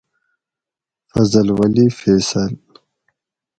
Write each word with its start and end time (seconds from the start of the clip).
فضل 1.11 1.47
ولی 1.57 1.87
فیصل۟ 1.99 2.53